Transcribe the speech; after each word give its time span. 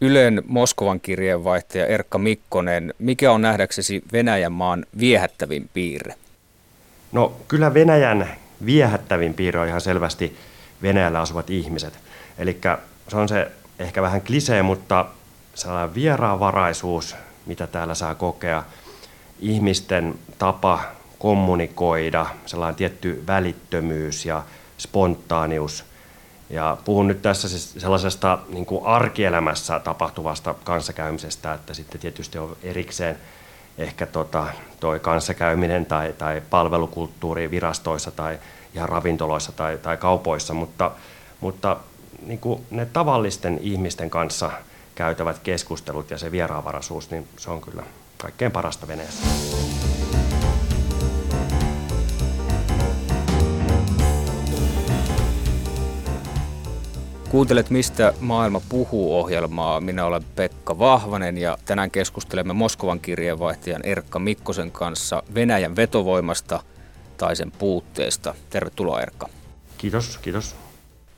Ylen 0.00 0.42
Moskovan 0.46 1.00
kirjeenvaihtaja 1.00 1.86
Erkka 1.86 2.18
Mikkonen, 2.18 2.94
mikä 2.98 3.32
on 3.32 3.42
nähdäksesi 3.42 4.02
Venäjän 4.12 4.52
maan 4.52 4.86
viehättävin 4.98 5.70
piirre? 5.74 6.14
No 7.12 7.32
kyllä 7.48 7.74
Venäjän 7.74 8.28
viehättävin 8.66 9.34
piirre 9.34 9.60
on 9.60 9.68
ihan 9.68 9.80
selvästi 9.80 10.36
Venäjällä 10.82 11.20
asuvat 11.20 11.50
ihmiset. 11.50 11.98
Eli 12.38 12.58
se 13.08 13.16
on 13.16 13.28
se 13.28 13.50
ehkä 13.78 14.02
vähän 14.02 14.22
klisee, 14.22 14.62
mutta 14.62 15.06
sellainen 15.54 15.94
vieraanvaraisuus, 15.94 17.16
mitä 17.46 17.66
täällä 17.66 17.94
saa 17.94 18.14
kokea, 18.14 18.62
ihmisten 19.40 20.14
tapa 20.38 20.80
kommunikoida, 21.18 22.26
sellainen 22.46 22.76
tietty 22.76 23.24
välittömyys 23.26 24.26
ja 24.26 24.42
spontaanius. 24.78 25.84
Ja 26.50 26.76
puhun 26.84 27.08
nyt 27.08 27.22
tässä 27.22 27.48
siis 27.48 27.72
sellaisesta 27.78 28.38
niin 28.48 28.66
kuin 28.66 28.86
arkielämässä 28.86 29.78
tapahtuvasta 29.78 30.54
kanssakäymisestä, 30.64 31.54
että 31.54 31.74
sitten 31.74 32.00
tietysti 32.00 32.38
on 32.38 32.56
erikseen 32.62 33.18
ehkä 33.78 34.06
tota, 34.06 34.46
kanssakäyminen 35.02 35.86
tai, 35.86 36.14
tai 36.18 36.42
palvelukulttuuri 36.50 37.50
virastoissa 37.50 38.10
tai 38.10 38.38
ihan 38.74 38.88
ravintoloissa 38.88 39.52
tai, 39.52 39.78
tai 39.78 39.96
kaupoissa, 39.96 40.54
mutta, 40.54 40.90
mutta 41.40 41.76
niin 42.26 42.38
kuin 42.38 42.66
ne 42.70 42.86
tavallisten 42.86 43.58
ihmisten 43.62 44.10
kanssa 44.10 44.50
käytävät 44.94 45.38
keskustelut 45.38 46.10
ja 46.10 46.18
se 46.18 46.32
vieraanvaraisuus, 46.32 47.10
niin 47.10 47.28
se 47.36 47.50
on 47.50 47.60
kyllä 47.60 47.82
kaikkein 48.18 48.52
parasta 48.52 48.88
veneessä. 48.88 49.26
Kuuntelet 57.30 57.70
Mistä 57.70 58.14
maailma 58.20 58.60
puhuu 58.68 59.18
ohjelmaa. 59.18 59.80
Minä 59.80 60.04
olen 60.04 60.24
Pekka 60.36 60.78
Vahvanen 60.78 61.38
ja 61.38 61.58
tänään 61.64 61.90
keskustelemme 61.90 62.52
Moskovan 62.52 63.00
kirjeenvaihtajan 63.00 63.86
Erkka 63.86 64.18
Mikkosen 64.18 64.70
kanssa 64.70 65.22
Venäjän 65.34 65.76
vetovoimasta 65.76 66.62
tai 67.16 67.36
sen 67.36 67.50
puutteesta. 67.50 68.34
Tervetuloa 68.50 69.00
Erkka. 69.00 69.28
Kiitos, 69.78 70.18
kiitos. 70.18 70.56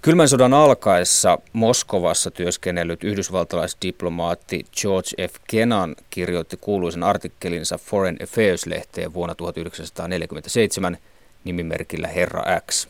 Kylmän 0.03 0.29
sodan 0.29 0.55
alkaessa 0.55 1.39
Moskovassa 1.53 2.31
työskennellyt 2.31 3.05
yhdysvaltalaisdiplomaatti 3.05 4.67
George 4.81 5.29
F. 5.29 5.35
Kennan 5.47 5.97
kirjoitti 6.11 6.57
kuuluisen 6.57 7.03
artikkelinsa 7.03 7.79
Foreign 7.79 8.19
Affairs-lehteen 8.23 9.15
vuonna 9.15 9.35
1947 9.35 10.99
nimimerkillä 11.45 12.09
Herra 12.09 12.43
X. 12.71 12.89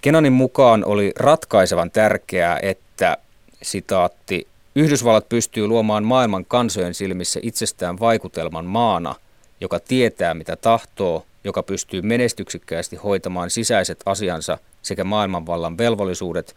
Kenanin 0.00 0.32
mukaan 0.32 0.84
oli 0.84 1.12
ratkaisevan 1.16 1.90
tärkeää, 1.90 2.58
että 2.62 3.16
sitaatti, 3.62 4.46
Yhdysvallat 4.74 5.28
pystyy 5.28 5.66
luomaan 5.66 6.04
maailman 6.04 6.44
kansojen 6.44 6.94
silmissä 6.94 7.40
itsestään 7.42 8.00
vaikutelman 8.00 8.64
maana, 8.64 9.14
joka 9.60 9.80
tietää 9.80 10.34
mitä 10.34 10.56
tahtoo, 10.56 11.26
joka 11.44 11.62
pystyy 11.62 12.02
menestyksekkäästi 12.02 12.96
hoitamaan 12.96 13.50
sisäiset 13.50 14.00
asiansa 14.06 14.58
sekä 14.82 15.04
maailmanvallan 15.04 15.78
velvollisuudet 15.78 16.56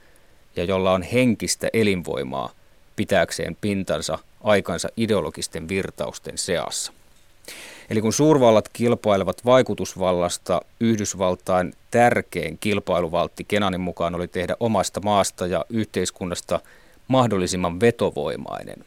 ja 0.56 0.64
jolla 0.64 0.94
on 0.94 1.02
henkistä 1.02 1.70
elinvoimaa 1.74 2.52
pitääkseen 2.96 3.58
pintansa 3.62 4.20
aikansa 4.44 4.90
ideologisten 4.98 5.68
virtausten 5.68 6.38
seassa. 6.38 6.94
Eli 7.92 8.02
kun 8.02 8.14
suurvallat 8.14 8.70
kilpailevat 8.74 9.46
vaikutusvallasta, 9.46 10.62
Yhdysvaltain 10.80 11.74
tärkein 11.92 12.58
kilpailuvaltti 12.58 13.44
Kenanin 13.44 13.82
mukaan 13.82 14.16
oli 14.16 14.28
tehdä 14.28 14.56
omasta 14.60 15.02
maasta 15.02 15.48
ja 15.48 15.66
yhteiskunnasta 15.70 16.60
mahdollisimman 17.08 17.80
vetovoimainen. 17.80 18.86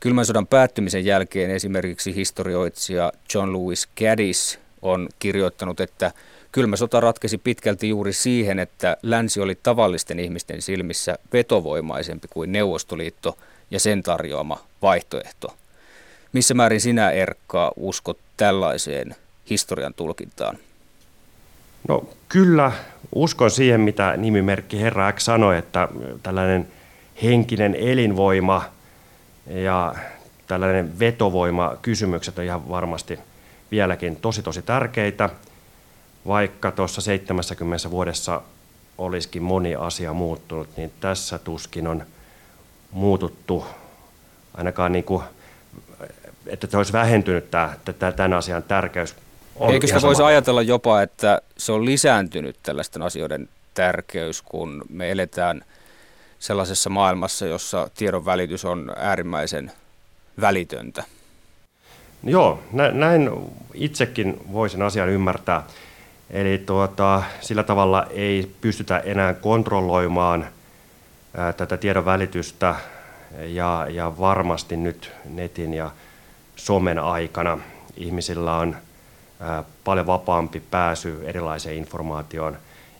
Kylmän 0.00 0.26
sodan 0.26 0.46
päättymisen 0.46 1.04
jälkeen 1.04 1.50
esimerkiksi 1.50 2.14
historioitsija 2.14 3.12
John 3.34 3.52
Lewis 3.52 3.88
Gaddis 3.98 4.58
on 4.82 5.08
kirjoittanut, 5.18 5.80
että 5.80 6.12
kylmä 6.52 6.76
sota 6.76 7.00
ratkesi 7.00 7.38
pitkälti 7.38 7.88
juuri 7.88 8.12
siihen, 8.12 8.58
että 8.58 8.96
länsi 9.02 9.40
oli 9.40 9.58
tavallisten 9.62 10.18
ihmisten 10.18 10.62
silmissä 10.62 11.18
vetovoimaisempi 11.32 12.28
kuin 12.30 12.52
Neuvostoliitto 12.52 13.38
ja 13.70 13.80
sen 13.80 14.02
tarjoama 14.02 14.64
vaihtoehto. 14.82 15.54
Missä 16.32 16.54
määrin 16.54 16.80
sinä, 16.80 17.10
Erkka, 17.10 17.72
uskot 17.76 18.18
tällaiseen 18.36 19.16
historian 19.50 19.94
tulkintaan? 19.94 20.58
No 21.88 22.08
kyllä, 22.28 22.72
uskon 23.14 23.50
siihen, 23.50 23.80
mitä 23.80 24.16
nimimerkki 24.16 24.80
Herra 24.80 25.12
X 25.12 25.22
sanoi, 25.22 25.58
että 25.58 25.88
tällainen 26.22 26.68
henkinen 27.22 27.74
elinvoima 27.74 28.64
ja 29.46 29.94
tällainen 30.46 30.98
vetovoima 30.98 31.76
kysymykset 31.82 32.38
on 32.38 32.44
ihan 32.44 32.68
varmasti 32.68 33.18
vieläkin 33.70 34.16
tosi 34.16 34.42
tosi 34.42 34.62
tärkeitä, 34.62 35.30
vaikka 36.26 36.70
tuossa 36.70 37.00
70 37.00 37.90
vuodessa 37.90 38.42
olisikin 38.98 39.42
moni 39.42 39.74
asia 39.74 40.12
muuttunut, 40.12 40.68
niin 40.76 40.92
tässä 41.00 41.38
tuskin 41.38 41.86
on 41.86 42.06
muututtu 42.90 43.66
ainakaan 44.54 44.92
niin 44.92 45.04
kuin 45.04 45.22
että 46.46 46.66
se 46.66 46.76
olisi 46.76 46.92
vähentynyt 46.92 47.50
tämä, 47.50 47.74
tämä, 47.98 48.12
tämän 48.12 48.32
asian 48.32 48.62
tärkeys. 48.62 49.14
On 49.56 49.72
Eikö 49.72 49.86
sitä 49.86 50.02
voisi 50.02 50.22
ajatella 50.22 50.62
jopa, 50.62 51.02
että 51.02 51.40
se 51.56 51.72
on 51.72 51.84
lisääntynyt 51.84 52.56
tällaisten 52.62 53.02
asioiden 53.02 53.48
tärkeys, 53.74 54.42
kun 54.42 54.84
me 54.88 55.10
eletään 55.10 55.64
sellaisessa 56.38 56.90
maailmassa, 56.90 57.46
jossa 57.46 57.90
tiedon 57.94 58.24
välitys 58.24 58.64
on 58.64 58.92
äärimmäisen 58.96 59.72
välitöntä? 60.40 61.04
Joo, 62.24 62.62
näin 62.92 63.30
itsekin 63.74 64.40
voisin 64.52 64.82
asian 64.82 65.08
ymmärtää. 65.08 65.62
Eli 66.30 66.62
tuota, 66.66 67.22
sillä 67.40 67.62
tavalla 67.62 68.06
ei 68.10 68.50
pystytä 68.60 68.98
enää 68.98 69.34
kontrolloimaan 69.34 70.46
tätä 71.56 71.76
tiedon 71.76 72.04
välitystä 72.04 72.74
ja, 73.38 73.86
ja 73.90 74.12
varmasti 74.18 74.76
nyt 74.76 75.12
netin 75.24 75.74
ja 75.74 75.90
somen 76.56 76.98
aikana 76.98 77.58
ihmisillä 77.96 78.56
on 78.56 78.76
paljon 79.84 80.06
vapaampi 80.06 80.60
pääsy 80.60 81.20
erilaiseen 81.24 81.76
informaatioon 81.76 82.58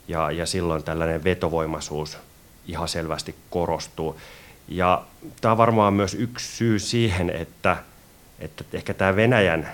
ja, 0.09 0.31
ja 0.31 0.47
silloin 0.47 0.83
tällainen 0.83 1.25
vetovoimaisuus 1.25 2.19
ihan 2.67 2.89
selvästi 2.89 3.35
korostuu. 3.51 4.21
Ja 4.69 5.05
tämä 5.41 5.53
on 5.53 5.59
varmaan 5.59 5.95
myös 5.95 6.15
yksi 6.15 6.57
syy 6.57 6.79
siihen, 6.79 7.31
että, 7.31 7.77
että 8.39 8.65
ehkä 8.73 8.95
tämä 8.95 9.17
Venäjän 9.17 9.69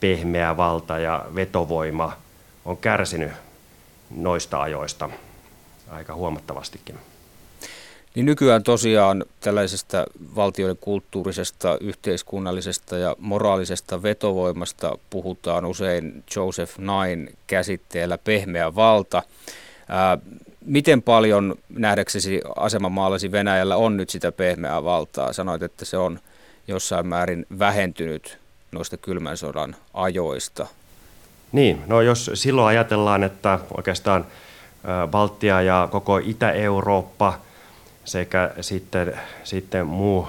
pehmeä 0.00 0.56
valta 0.56 0.98
ja 0.98 1.26
vetovoima 1.34 2.16
on 2.64 2.76
kärsinyt 2.76 3.32
noista 4.10 4.62
ajoista 4.62 5.10
aika 5.90 6.14
huomattavastikin. 6.14 6.98
Niin 8.14 8.26
nykyään 8.26 8.62
tosiaan 8.62 9.24
tällaisesta 9.40 10.06
valtioiden 10.36 10.76
kulttuurisesta, 10.80 11.78
yhteiskunnallisesta 11.80 12.98
ja 12.98 13.16
moraalisesta 13.18 14.02
vetovoimasta 14.02 14.98
puhutaan 15.10 15.64
usein 15.64 16.24
Joseph 16.36 16.78
Nain 16.78 17.34
käsitteellä 17.46 18.18
pehmeä 18.18 18.74
valta. 18.74 19.22
Ää, 19.88 20.18
miten 20.64 21.02
paljon 21.02 21.54
nähdäksesi 21.68 22.40
asemamaallasi 22.56 23.32
Venäjällä 23.32 23.76
on 23.76 23.96
nyt 23.96 24.10
sitä 24.10 24.32
pehmeää 24.32 24.84
valtaa? 24.84 25.32
Sanoit, 25.32 25.62
että 25.62 25.84
se 25.84 25.96
on 25.96 26.18
jossain 26.68 27.06
määrin 27.06 27.46
vähentynyt 27.58 28.38
noista 28.72 28.96
kylmän 28.96 29.36
sodan 29.36 29.76
ajoista. 29.94 30.66
Niin, 31.52 31.82
no 31.86 32.00
jos 32.00 32.30
silloin 32.34 32.68
ajatellaan, 32.68 33.24
että 33.24 33.58
oikeastaan 33.76 34.26
Baltia 35.10 35.62
ja 35.62 35.88
koko 35.90 36.18
Itä-Eurooppa– 36.18 37.34
sekä 38.04 38.50
sitten, 38.60 39.20
sitten 39.44 39.86
muu 39.86 40.28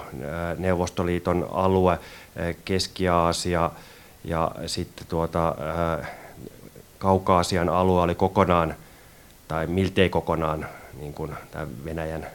Neuvostoliiton 0.57 1.47
alue, 1.51 1.99
Keski-Aasia 2.65 3.71
ja 4.23 4.51
sitten 4.65 5.07
tuota, 5.07 5.55
Kaukaasian 6.97 7.69
alue 7.69 8.01
oli 8.01 8.15
kokonaan 8.15 8.75
tai 9.47 9.67
miltei 9.67 10.09
kokonaan 10.09 10.67
niin 10.99 11.13
kuin 11.13 11.31
tämän 11.51 11.85
Venäjän 11.85 12.27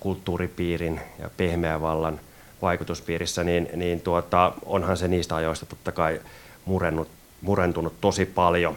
kulttuuripiirin 0.00 1.00
ja 1.18 1.30
pehmeän 1.36 1.80
vallan 1.80 2.20
vaikutuspiirissä, 2.62 3.44
niin, 3.44 3.68
niin 3.74 4.00
tuota, 4.00 4.52
onhan 4.66 4.96
se 4.96 5.08
niistä 5.08 5.36
ajoista 5.36 5.66
totta 5.66 5.92
kai 5.92 6.20
murennut, 6.64 7.08
murentunut 7.40 8.00
tosi 8.00 8.26
paljon. 8.26 8.76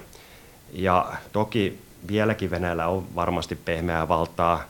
Ja 0.73 1.13
toki 1.31 1.79
vieläkin 2.07 2.51
Venäjällä 2.51 2.87
on 2.87 3.15
varmasti 3.15 3.55
pehmeää 3.55 4.07
valtaa 4.07 4.63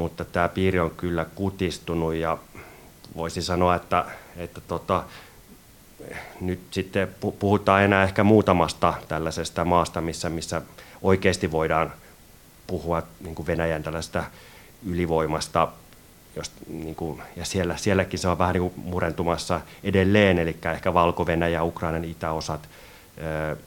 mutta 0.00 0.24
tämä 0.24 0.48
piiri 0.48 0.80
on 0.80 0.90
kyllä 0.90 1.26
kutistunut 1.34 2.14
ja 2.14 2.38
voisi 3.16 3.42
sanoa, 3.42 3.74
että, 3.74 4.04
että 4.36 4.60
tota, 4.60 5.02
nyt 6.40 6.60
sitten 6.70 7.08
puhutaan 7.38 7.82
enää 7.82 8.02
ehkä 8.02 8.24
muutamasta 8.24 8.94
tällaisesta 9.08 9.64
maasta, 9.64 10.00
missä, 10.00 10.28
missä 10.28 10.62
oikeasti 11.02 11.52
voidaan 11.52 11.92
puhua 12.66 13.02
niin 13.20 13.34
kuin 13.34 13.46
Venäjän 13.46 13.82
tällaista 13.82 14.24
ylivoimasta 14.86 15.68
jos, 16.36 16.52
niin 16.68 16.94
kuin, 16.94 17.22
ja 17.36 17.44
siellä, 17.44 17.76
sielläkin 17.76 18.18
se 18.18 18.28
on 18.28 18.38
vähän 18.38 18.52
niin 18.52 18.70
kuin 18.70 18.86
murentumassa 18.86 19.60
edelleen, 19.84 20.38
eli 20.38 20.56
ehkä 20.74 20.94
Valko-Venäjä, 20.94 21.62
Ukrainan 21.62 22.04
itäosat, 22.04 22.68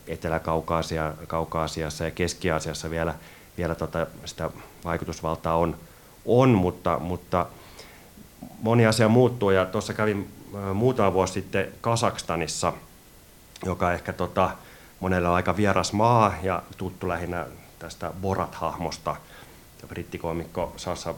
Etelä-Kaukaasiassa 0.07 2.03
ja 2.03 2.11
Keski-Aasiassa 2.11 2.89
vielä, 2.89 3.15
vielä 3.57 3.75
tota, 3.75 4.07
sitä 4.25 4.49
vaikutusvaltaa 4.85 5.57
on, 5.57 5.77
on 6.25 6.49
mutta, 6.49 6.99
mutta 6.99 7.45
moni 8.61 8.85
asia 8.85 9.09
muuttuu. 9.09 9.49
Ja 9.49 9.65
tuossa 9.65 9.93
kävin 9.93 10.31
muutama 10.73 11.13
vuosi 11.13 11.33
sitten 11.33 11.67
Kasakstanissa, 11.81 12.73
joka 13.65 13.93
ehkä 13.93 14.13
tota, 14.13 14.49
monelle 14.99 15.27
on 15.27 15.35
aika 15.35 15.57
vieras 15.57 15.93
maa 15.93 16.33
ja 16.43 16.63
tuttu 16.77 17.07
lähinnä 17.07 17.45
tästä 17.79 18.11
Borat-hahmosta, 18.21 19.15
brittikomikko 19.87 20.73
Sassa 20.77 21.13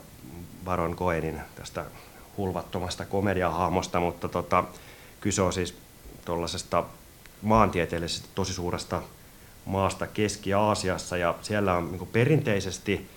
Baron 0.65 0.95
Cohenin 0.95 1.41
tästä 1.55 1.85
hulvattomasta 2.37 3.05
komediahahmosta, 3.05 3.99
mutta 3.99 4.29
tota, 4.29 4.63
kyse 5.21 5.41
on 5.41 5.53
siis 5.53 5.77
tuollaisesta 6.25 6.83
maantieteellisesti 7.41 8.29
tosi 8.35 8.53
suuresta 8.53 9.01
maasta 9.65 10.07
Keski-Aasiassa 10.07 11.17
ja 11.17 11.35
siellä 11.41 11.73
on 11.73 11.91
niin 11.91 12.07
perinteisesti 12.07 13.09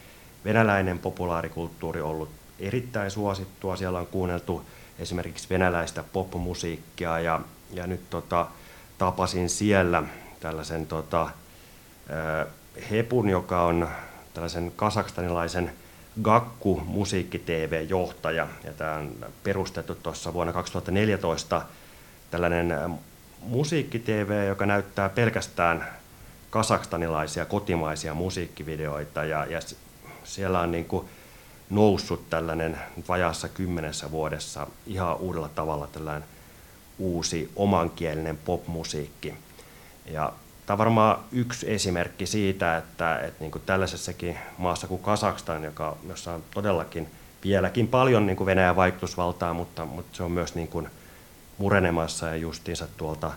venäläinen 0.44 0.98
populaarikulttuuri 0.98 2.00
ollut 2.00 2.30
erittäin 2.58 3.10
suosittua. 3.10 3.76
Siellä 3.76 3.98
on 3.98 4.06
kuunneltu 4.06 4.64
esimerkiksi 4.98 5.48
venäläistä 5.50 6.04
popmusiikkia 6.12 7.20
ja, 7.20 7.40
ja 7.72 7.86
nyt 7.86 8.10
tota, 8.10 8.46
tapasin 8.98 9.48
siellä 9.48 10.02
tällaisen 10.40 10.86
tota, 10.86 11.30
Hepun, 12.90 13.28
joka 13.28 13.62
on 13.62 13.88
tällaisen 14.34 14.72
kasakstanilaisen 14.76 15.72
Gakku 16.22 16.82
musiikki 16.86 17.38
TV-johtaja. 17.38 18.46
Ja 18.64 18.72
tämä 18.72 18.94
on 18.94 19.16
perustettu 19.42 19.94
tuossa 19.94 20.32
vuonna 20.32 20.52
2014 20.52 21.62
tällainen 22.30 22.74
musiikki 23.42 23.98
TV, 23.98 24.46
joka 24.48 24.66
näyttää 24.66 25.08
pelkästään 25.08 25.88
kasakstanilaisia 26.50 27.44
kotimaisia 27.44 28.14
musiikkivideoita 28.14 29.24
ja, 29.24 29.46
ja 29.46 29.60
siellä 30.28 30.60
on 30.60 30.70
niin 30.70 30.84
kuin 30.84 31.08
noussut 31.70 32.30
tällainen 32.30 32.78
vajassa 33.08 33.48
kymmenessä 33.48 34.10
vuodessa 34.10 34.66
ihan 34.86 35.16
uudella 35.16 35.48
tavalla 35.48 35.86
tällainen 35.86 36.28
uusi 36.98 37.52
omankielinen 37.56 38.36
popmusiikki. 38.36 39.34
Ja 40.06 40.32
tämä 40.66 40.74
on 40.74 40.78
varmaan 40.78 41.18
yksi 41.32 41.72
esimerkki 41.72 42.26
siitä, 42.26 42.76
että, 42.76 43.18
että 43.18 43.40
niin 43.40 43.50
kuin 43.50 43.62
tällaisessakin 43.66 44.38
maassa 44.58 44.86
kuin 44.86 45.02
Kazakstan, 45.02 45.64
joka, 45.64 45.96
jossa 46.08 46.34
on 46.34 46.44
todellakin 46.54 47.08
vieläkin 47.44 47.88
paljon 47.88 48.26
niin 48.26 48.36
kuin 48.36 48.46
Venäjän 48.46 48.76
vaikutusvaltaa, 48.76 49.54
mutta, 49.54 49.84
mutta 49.84 50.16
se 50.16 50.22
on 50.22 50.32
myös 50.32 50.54
niin 50.54 50.68
kuin 50.68 50.88
murenemassa 51.58 52.28
ja 52.28 52.36
justiinsa 52.36 52.86
tuolta 52.96 53.32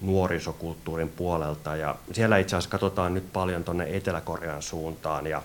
nuorisokulttuurin 0.00 1.08
puolelta. 1.08 1.76
Ja 1.76 1.96
siellä 2.12 2.38
itse 2.38 2.56
asiassa 2.56 2.70
katsotaan 2.70 3.14
nyt 3.14 3.32
paljon 3.32 3.64
tuonne 3.64 3.96
Etelä-Korean 3.96 4.62
suuntaan 4.62 5.26
ja, 5.26 5.42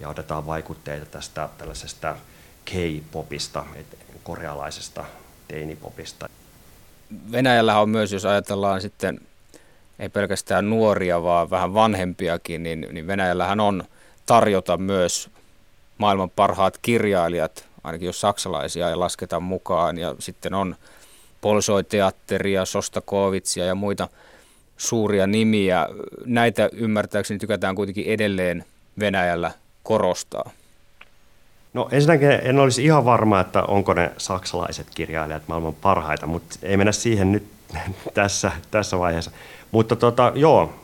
ja 0.00 0.08
otetaan 0.08 0.46
vaikutteita 0.46 1.06
tästä 1.06 1.48
tällaisesta 1.58 2.16
K-popista, 2.64 3.64
korealaisesta 4.22 5.04
teinipopista. 5.48 6.28
Venäjällä 7.32 7.80
on 7.80 7.88
myös, 7.88 8.12
jos 8.12 8.24
ajatellaan 8.24 8.80
sitten 8.80 9.20
ei 9.98 10.08
pelkästään 10.08 10.70
nuoria, 10.70 11.22
vaan 11.22 11.50
vähän 11.50 11.74
vanhempiakin, 11.74 12.62
niin, 12.62 12.86
niin 12.92 13.06
Venäjällähän 13.06 13.60
on 13.60 13.84
tarjota 14.26 14.76
myös 14.76 15.30
maailman 15.98 16.30
parhaat 16.30 16.78
kirjailijat, 16.82 17.64
ainakin 17.84 18.06
jos 18.06 18.20
saksalaisia 18.20 18.88
ei 18.88 18.96
lasketa 18.96 19.40
mukaan, 19.40 19.98
ja 19.98 20.14
sitten 20.18 20.54
on 20.54 20.76
Polsoi-teatteria, 21.40 22.64
Sostakovitsia 22.64 23.64
ja 23.64 23.74
muita 23.74 24.08
suuria 24.76 25.26
nimiä. 25.26 25.88
Näitä 26.24 26.68
ymmärtääkseni 26.72 27.38
tykätään 27.38 27.74
kuitenkin 27.74 28.06
edelleen 28.06 28.64
Venäjällä 29.00 29.50
korostaa. 29.84 30.50
No 31.74 31.88
ensinnäkin 31.92 32.28
en 32.30 32.58
olisi 32.58 32.84
ihan 32.84 33.04
varma, 33.04 33.40
että 33.40 33.62
onko 33.62 33.94
ne 33.94 34.12
saksalaiset 34.18 34.86
kirjailijat 34.94 35.42
maailman 35.46 35.74
parhaita, 35.74 36.26
mutta 36.26 36.56
ei 36.62 36.76
mennä 36.76 36.92
siihen 36.92 37.32
nyt 37.32 37.46
tässä, 38.14 38.52
tässä 38.70 38.98
vaiheessa. 38.98 39.30
Mutta 39.70 39.96
tota, 39.96 40.32
joo, 40.34 40.74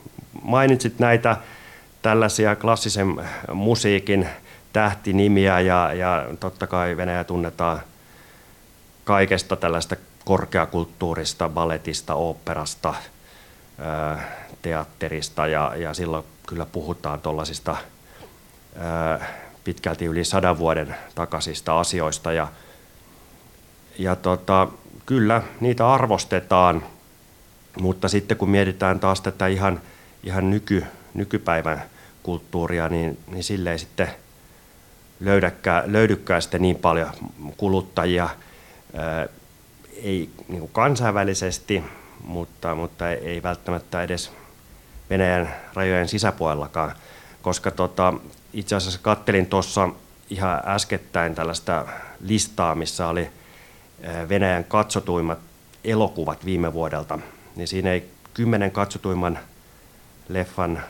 mainitsit 0.42 0.98
näitä 0.98 1.36
tällaisia 2.02 2.56
klassisen 2.56 3.20
musiikin 3.52 4.28
tähtinimiä 4.72 5.60
ja, 5.60 5.92
ja 5.92 6.26
totta 6.40 6.66
kai 6.66 6.96
Venäjä 6.96 7.24
tunnetaan 7.24 7.80
kaikesta 9.04 9.56
tällaista 9.56 9.96
korkeakulttuurista, 10.24 11.48
balletista, 11.48 12.14
oopperasta, 12.14 12.94
teatterista 14.62 15.46
ja, 15.46 15.72
ja 15.76 15.94
silloin 15.94 16.24
kyllä 16.46 16.66
puhutaan 16.66 17.20
tuollaisista 17.20 17.76
pitkälti 19.64 20.04
yli 20.04 20.24
sadan 20.24 20.58
vuoden 20.58 20.96
takaisista 21.14 21.80
asioista. 21.80 22.32
Ja, 22.32 22.48
ja 23.98 24.16
tota, 24.16 24.68
kyllä 25.06 25.42
niitä 25.60 25.92
arvostetaan, 25.92 26.82
mutta 27.80 28.08
sitten 28.08 28.36
kun 28.36 28.50
mietitään 28.50 29.00
taas 29.00 29.20
tätä 29.20 29.46
ihan, 29.46 29.80
ihan 30.22 30.50
nyky, 30.50 30.84
nykypäivän 31.14 31.82
kulttuuria, 32.22 32.88
niin, 32.88 33.18
niin 33.26 33.44
sille 33.44 33.72
ei 33.72 33.78
sitten 33.78 34.08
löydäkään, 35.20 35.92
löydykään 35.92 36.42
sitten 36.42 36.62
niin 36.62 36.76
paljon 36.76 37.10
kuluttajia, 37.56 38.28
ei 40.02 40.30
niin 40.48 40.60
kuin 40.60 40.70
kansainvälisesti, 40.72 41.84
mutta, 42.24 42.74
mutta 42.74 43.10
ei 43.10 43.42
välttämättä 43.42 44.02
edes 44.02 44.32
Venäjän 45.10 45.54
rajojen 45.74 46.08
sisäpuolellakaan, 46.08 46.94
koska 47.42 47.70
tota, 47.70 48.14
itse 48.52 48.76
asiassa 48.76 49.00
kattelin 49.02 49.46
tuossa 49.46 49.88
ihan 50.30 50.62
äskettäin 50.66 51.34
tällaista 51.34 51.86
listaa, 52.20 52.74
missä 52.74 53.06
oli 53.06 53.30
Venäjän 54.28 54.64
katsotuimmat 54.64 55.38
elokuvat 55.84 56.44
viime 56.44 56.72
vuodelta, 56.72 57.18
niin 57.56 57.68
siinä 57.68 57.92
ei 57.92 58.10
kymmenen 58.34 58.70
katsotuimman 58.70 59.38
leffan 60.28 60.82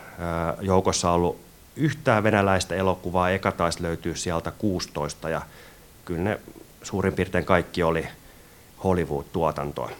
joukossa 0.61 1.11
ollut 1.11 1.41
yhtään 1.77 2.23
venäläistä 2.23 2.75
elokuvaa, 2.75 3.31
eka 3.31 3.53
taisi 3.53 3.83
löytyy 3.83 4.17
sieltä 4.17 4.51
16 4.51 5.29
ja 5.29 5.43
kyllä 6.05 6.23
ne 6.23 6.41
suurin 6.83 7.13
piirtein 7.13 7.45
kaikki 7.45 7.83
oli 7.83 8.09
Hollywood-tuotantoa. 8.85 9.91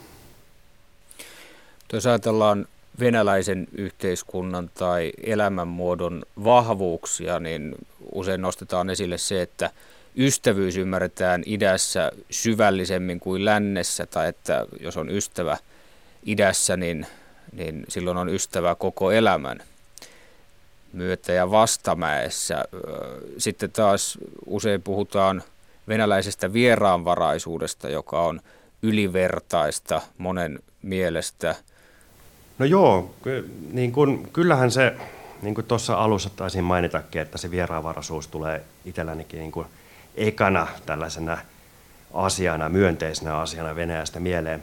Jos 1.93 2.07
ajatellaan 2.07 2.67
venäläisen 3.01 3.67
yhteiskunnan 3.73 4.71
tai 4.75 5.13
elämänmuodon 5.23 6.23
vahvuuksia, 6.45 7.41
niin 7.41 7.75
usein 8.13 8.43
nostetaan 8.43 8.91
esille 8.91 9.19
se, 9.19 9.43
että 9.43 9.71
ystävyys 10.17 10.77
ymmärretään 10.77 11.43
idässä 11.47 12.13
syvällisemmin 12.31 13.21
kuin 13.21 13.45
lännessä, 13.45 14.07
tai 14.07 14.29
että 14.29 14.67
jos 14.81 14.97
on 14.97 15.11
ystävä 15.11 15.57
idässä, 16.27 16.77
niin, 16.77 17.07
niin 17.53 17.85
silloin 17.89 18.17
on 18.17 18.29
ystävä 18.29 18.75
koko 18.75 19.11
elämän 19.11 19.63
myötä 20.93 21.33
ja 21.33 21.51
vastamäessä. 21.51 22.65
Sitten 23.39 23.71
taas 23.73 24.19
usein 24.47 24.83
puhutaan 24.83 25.43
venäläisestä 25.89 26.53
vieraanvaraisuudesta, 26.53 27.89
joka 27.89 28.23
on 28.23 28.41
ylivertaista 28.83 30.01
monen 30.19 30.59
mielestä. 30.83 31.55
No 32.61 32.67
joo, 32.67 33.15
niin 33.73 33.93
kun, 33.93 34.29
kyllähän 34.33 34.71
se, 34.71 34.97
niin 35.43 35.55
kuin 35.55 35.67
tuossa 35.67 35.95
alussa 35.95 36.31
taisin 36.37 36.65
mainitakin, 36.65 37.23
että 37.23 37.39
se 37.39 37.51
vieraanvaraisuus 37.51 38.29
tulee 38.29 38.63
itsellänikin 38.85 39.39
niin 39.39 39.53
kuin 39.53 39.67
ekana 40.15 40.67
tällaisena 40.87 41.39
asiana, 42.15 42.69
myönteisenä 42.69 43.37
asiana 43.37 43.77
Venäjästä 43.77 44.21
mieleen. 44.21 44.63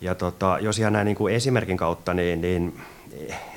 Ja 0.00 0.14
tota, 0.14 0.58
jos 0.60 0.78
ihan 0.78 0.92
näin 0.92 1.04
niin 1.04 1.16
kuin 1.16 1.34
esimerkin 1.34 1.76
kautta, 1.76 2.14
niin, 2.14 2.40
niin 2.40 2.80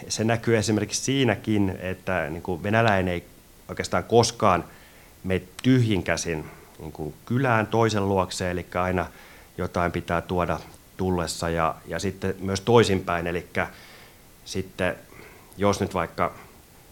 se 0.08 0.24
näkyy 0.24 0.58
esimerkiksi 0.58 1.02
siinäkin, 1.02 1.78
että 1.82 2.30
niin 2.30 2.44
kuin 2.44 2.64
venäläinen 2.64 3.14
ei 3.14 3.24
oikeastaan 3.68 4.04
koskaan 4.04 4.64
mene 5.24 5.42
tyhjin 5.64 6.04
käsin 6.04 6.46
niin 6.80 6.92
kuin 6.92 7.14
kylään 7.26 7.68
toisen 7.68 8.10
luokse, 8.10 8.52
eli 8.52 8.66
aina 8.76 9.06
jotain 9.58 9.92
pitää 9.92 10.22
tuoda 10.22 10.60
tullessa 11.00 11.50
ja, 11.50 11.76
ja 11.88 12.00
sitten 12.00 12.36
myös 12.40 12.62
toisinpäin, 12.62 13.28
eli 13.28 13.50
sitten 14.46 14.96
jos 15.58 15.82
nyt 15.82 15.94
vaikka 15.94 16.34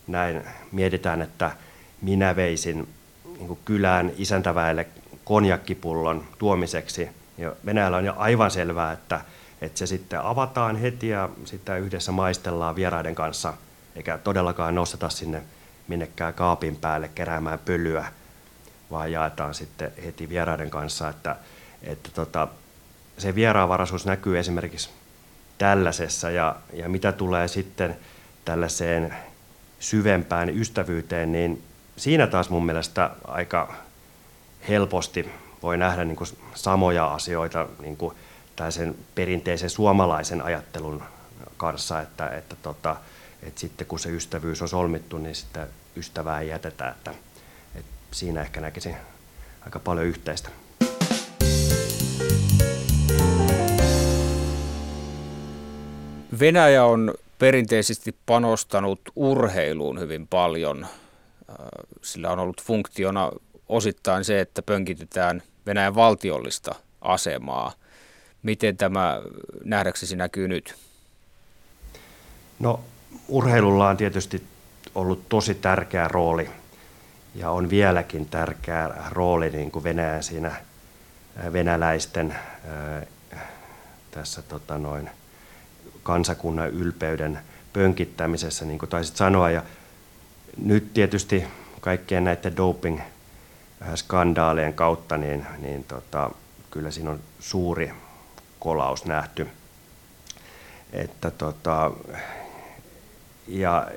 näin 0.07 0.43
mietitään, 0.71 1.21
että 1.21 1.51
minä 2.01 2.35
veisin 2.35 2.87
niin 3.37 3.59
kylään 3.65 4.11
isäntäväelle 4.17 4.87
konjakkipullon 5.23 6.23
tuomiseksi, 6.37 7.09
niin 7.37 7.51
Venäjällä 7.65 7.97
on 7.97 8.05
jo 8.05 8.13
aivan 8.17 8.51
selvää, 8.51 8.91
että, 8.91 9.21
että 9.61 9.79
se 9.79 9.87
sitten 9.87 10.21
avataan 10.21 10.75
heti 10.75 11.07
ja 11.07 11.29
sitten 11.45 11.81
yhdessä 11.81 12.11
maistellaan 12.11 12.75
vieraiden 12.75 13.15
kanssa, 13.15 13.53
eikä 13.95 14.17
todellakaan 14.17 14.75
nosteta 14.75 15.09
sinne 15.09 15.43
minnekään 15.87 16.33
kaapin 16.33 16.75
päälle 16.75 17.07
keräämään 17.07 17.59
pölyä, 17.59 18.05
vaan 18.91 19.11
jaetaan 19.11 19.53
sitten 19.53 19.91
heti 20.05 20.29
vieraiden 20.29 20.69
kanssa, 20.69 21.09
että, 21.09 21.35
että 21.83 22.09
tota, 22.13 22.47
se 23.17 23.36
vieraanvaraisuus 23.36 24.05
näkyy 24.05 24.39
esimerkiksi 24.39 24.89
tällaisessa 25.57 26.31
ja, 26.31 26.55
ja 26.74 26.89
mitä 26.89 27.12
tulee 27.12 27.47
sitten 27.47 27.97
tällaiseen 28.45 29.13
syvempään 29.79 30.50
ystävyyteen, 30.50 31.31
niin 31.31 31.63
siinä 31.97 32.27
taas 32.27 32.50
mun 32.50 32.65
mielestä 32.65 33.12
aika 33.27 33.74
helposti 34.69 35.31
voi 35.63 35.77
nähdä 35.77 36.05
niin 36.05 36.15
kuin 36.15 36.29
samoja 36.55 37.13
asioita 37.13 37.67
niin 37.81 37.97
kuin 37.97 38.15
sen 38.69 38.95
perinteisen 39.15 39.69
suomalaisen 39.69 40.41
ajattelun 40.41 41.03
kanssa, 41.57 42.01
että, 42.01 42.29
että, 42.29 42.55
tota, 42.62 42.95
että 43.43 43.59
sitten 43.59 43.88
kun 43.88 44.00
se 44.00 44.09
ystävyys 44.09 44.62
on 44.62 44.69
solmittu, 44.69 45.17
niin 45.17 45.36
sitä 45.36 45.67
ystävää 45.95 46.39
ei 46.39 46.47
jätetä, 46.47 46.89
että, 46.89 47.12
että 47.75 47.91
siinä 48.12 48.41
ehkä 48.41 48.62
näkisin 48.62 48.95
aika 49.65 49.79
paljon 49.79 50.05
yhteistä. 50.05 50.50
Venäjä 56.39 56.86
on 56.86 57.13
perinteisesti 57.39 58.15
panostanut 58.25 59.00
urheiluun 59.15 60.00
hyvin 60.00 60.27
paljon. 60.27 60.84
Äh, 60.84 61.56
sillä 62.01 62.32
on 62.32 62.39
ollut 62.39 62.63
funktiona 62.63 63.32
osittain 63.70 64.25
se, 64.25 64.39
että 64.39 64.62
pönkitetään 64.62 65.44
Venäjän 65.65 65.96
valtiollista 65.96 66.75
asemaa. 67.01 67.74
Miten 68.44 68.77
tämä 68.77 69.22
nähdäksesi 69.63 70.15
näkyy 70.15 70.48
nyt? 70.48 70.75
No 72.60 72.79
urheilulla 73.27 73.89
on 73.89 73.98
tietysti 73.98 74.44
ollut 74.96 75.29
tosi 75.29 75.56
tärkeä 75.56 76.08
rooli 76.08 76.50
ja 77.36 77.50
on 77.50 77.70
vieläkin 77.70 78.25
tärkeä 78.25 78.89
rooli 79.12 79.50
niin 79.50 79.72
kuin 79.72 79.84
Venäjän 79.84 80.24
siinä 80.24 80.48
äh, 80.48 81.53
venäläisten 81.53 82.32
äh, 82.32 83.08
tässä 84.12 84.41
tota 84.41 84.77
noin, 84.77 85.10
kansakunnan 86.07 86.69
ylpeyden 86.69 87.39
pönkittämisessä, 87.73 88.65
niin 88.65 88.79
kuin 88.79 88.89
taisit 88.89 89.15
sanoa. 89.15 89.49
Ja 89.49 89.63
nyt 90.57 90.93
tietysti 90.93 91.43
kaikkien 91.81 92.23
näiden 92.23 92.57
doping-skandaalien 92.57 94.73
kautta, 94.73 95.17
niin, 95.17 95.45
niin 95.59 95.83
tota, 95.83 96.29
kyllä 96.71 96.91
siinä 96.91 97.09
on 97.09 97.19
suuri 97.39 97.91
kolaus 98.59 99.05
nähty. 99.05 99.47
Että 100.93 101.31
tota, 101.31 101.91
ja 103.47 103.87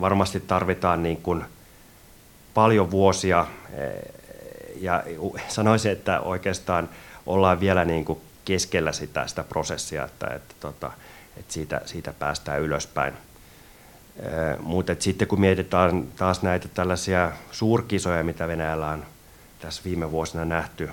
varmasti 0.00 0.40
tarvitaan 0.40 1.02
niin 1.02 1.22
kuin 1.22 1.44
paljon 2.54 2.90
vuosia 2.90 3.46
ja 4.80 5.02
sanoisin, 5.48 5.92
että 5.92 6.20
oikeastaan 6.20 6.88
ollaan 7.26 7.60
vielä 7.60 7.84
niin 7.84 8.04
kuin 8.04 8.20
keskellä 8.46 8.92
sitä, 8.92 9.26
sitä 9.26 9.44
prosessia, 9.44 10.04
että, 10.04 10.26
että, 10.26 10.54
tota, 10.60 10.92
että 11.36 11.52
siitä, 11.52 11.80
siitä 11.84 12.12
päästään 12.12 12.60
ylöspäin. 12.60 13.14
Mutta 14.60 14.96
sitten 14.98 15.28
kun 15.28 15.40
mietitään 15.40 16.08
taas 16.16 16.42
näitä 16.42 16.68
tällaisia 16.68 17.32
suurkisoja, 17.52 18.24
mitä 18.24 18.48
Venäjällä 18.48 18.88
on 18.88 19.04
tässä 19.60 19.82
viime 19.84 20.10
vuosina 20.10 20.44
nähty, 20.44 20.90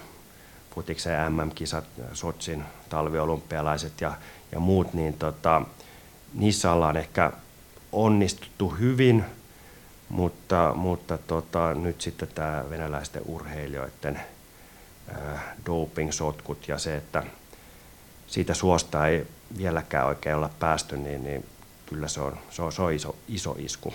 futikseen 0.75 1.33
MM-kisat, 1.33 1.86
Sotsin 2.13 2.63
talviolympialaiset 2.89 4.01
ja, 4.01 4.13
ja 4.51 4.60
muut, 4.60 4.93
niin 4.93 5.13
tota, 5.13 5.62
niissä 6.33 6.72
ollaan 6.72 6.98
ehkä 6.98 7.31
onnistuttu 7.91 8.69
hyvin, 8.69 9.25
mutta, 10.10 10.74
mutta 10.75 11.17
tota, 11.17 11.74
nyt 11.74 12.01
sitten 12.01 12.27
tämä 12.36 12.63
venäläisten 12.69 13.22
urheilijoiden 13.25 14.19
doping-sotkut 15.65 16.67
ja 16.67 16.77
se, 16.77 16.95
että 16.95 17.24
siitä 18.34 18.54
suosta 18.54 19.08
ei 19.08 19.28
vieläkään 19.58 20.08
oikein 20.08 20.36
olla 20.36 20.50
päästy, 20.60 20.98
niin, 20.98 21.24
niin 21.24 21.46
kyllä 21.86 22.08
se 22.08 22.22
on, 22.22 22.38
se 22.50 22.62
on, 22.62 22.72
se 22.72 22.82
on 22.82 22.94
iso, 22.94 23.16
iso 23.28 23.56
isku. 23.60 23.94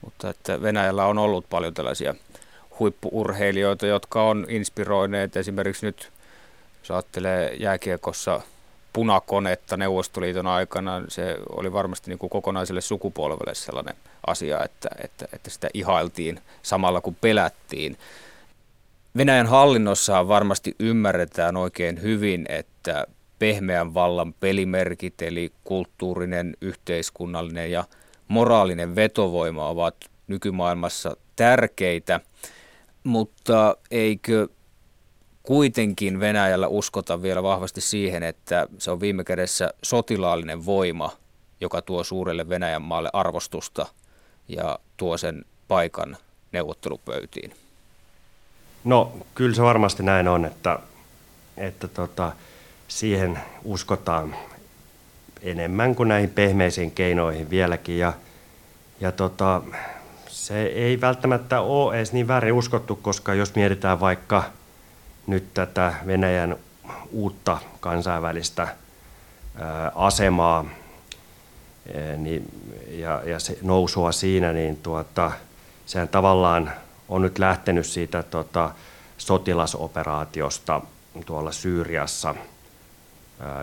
Mutta 0.00 0.30
että 0.30 0.62
Venäjällä 0.62 1.06
on 1.06 1.18
ollut 1.18 1.46
paljon 1.50 1.74
tällaisia 1.74 2.14
huippuurheilijoita, 2.78 3.86
jotka 3.86 4.22
on 4.22 4.46
inspiroineet 4.48 5.36
esimerkiksi 5.36 5.86
nyt, 5.86 6.12
jos 6.80 6.90
ajattelee 6.90 7.54
jääkiekossa 7.54 8.40
punakonetta 8.92 9.76
Neuvostoliiton 9.76 10.46
aikana, 10.46 11.02
se 11.08 11.38
oli 11.48 11.72
varmasti 11.72 12.10
niin 12.10 12.18
kuin 12.18 12.30
kokonaiselle 12.30 12.80
sukupolvelle 12.80 13.54
sellainen 13.54 13.96
asia, 14.26 14.64
että, 14.64 14.88
että, 15.04 15.28
että 15.32 15.50
sitä 15.50 15.68
ihailtiin 15.74 16.40
samalla 16.62 17.00
kun 17.00 17.14
pelättiin. 17.14 17.98
Venäjän 19.16 19.46
hallinnossa 19.46 20.28
varmasti 20.28 20.74
ymmärretään 20.78 21.56
oikein 21.56 22.02
hyvin, 22.02 22.46
että 22.48 23.06
pehmeän 23.38 23.94
vallan 23.94 24.32
pelimerkit, 24.32 25.22
eli 25.22 25.52
kulttuurinen, 25.64 26.56
yhteiskunnallinen 26.60 27.70
ja 27.70 27.84
moraalinen 28.28 28.96
vetovoima 28.96 29.68
ovat 29.68 29.96
nykymaailmassa 30.26 31.16
tärkeitä, 31.36 32.20
mutta 33.04 33.76
eikö 33.90 34.48
kuitenkin 35.42 36.20
Venäjällä 36.20 36.68
uskota 36.68 37.22
vielä 37.22 37.42
vahvasti 37.42 37.80
siihen, 37.80 38.22
että 38.22 38.66
se 38.78 38.90
on 38.90 39.00
viime 39.00 39.24
kädessä 39.24 39.74
sotilaallinen 39.82 40.66
voima, 40.66 41.10
joka 41.60 41.82
tuo 41.82 42.04
suurelle 42.04 42.48
Venäjän 42.48 42.82
maalle 42.82 43.10
arvostusta 43.12 43.86
ja 44.48 44.78
tuo 44.96 45.18
sen 45.18 45.44
paikan 45.68 46.16
neuvottelupöytiin? 46.52 47.61
No 48.84 49.12
kyllä 49.34 49.54
se 49.54 49.62
varmasti 49.62 50.02
näin 50.02 50.28
on, 50.28 50.44
että, 50.44 50.78
että 51.56 51.88
tota, 51.88 52.32
siihen 52.88 53.38
uskotaan 53.64 54.36
enemmän 55.42 55.94
kuin 55.94 56.08
näihin 56.08 56.30
pehmeisiin 56.30 56.90
keinoihin 56.90 57.50
vieläkin. 57.50 57.98
Ja, 57.98 58.12
ja 59.00 59.12
tota, 59.12 59.62
se 60.28 60.62
ei 60.62 61.00
välttämättä 61.00 61.60
ole 61.60 61.96
edes 61.96 62.12
niin 62.12 62.28
väärin 62.28 62.52
uskottu, 62.52 62.96
koska 62.96 63.34
jos 63.34 63.54
mietitään 63.54 64.00
vaikka 64.00 64.44
nyt 65.26 65.54
tätä 65.54 65.94
Venäjän 66.06 66.56
uutta 67.12 67.58
kansainvälistä 67.80 68.68
ää, 69.58 69.92
asemaa 69.94 70.64
ää, 71.94 72.16
niin, 72.16 72.44
ja, 72.88 73.22
ja 73.24 73.38
se 73.38 73.58
nousua 73.62 74.12
siinä, 74.12 74.52
niin 74.52 74.76
tuota, 74.76 75.32
sehän 75.86 76.08
tavallaan 76.08 76.72
on 77.12 77.22
nyt 77.22 77.38
lähtenyt 77.38 77.86
siitä 77.86 78.22
tota, 78.22 78.70
sotilasoperaatiosta 79.18 80.80
tuolla 81.26 81.52
Syyriassa, 81.52 82.34